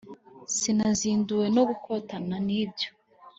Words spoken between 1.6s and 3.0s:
gukotana nibyo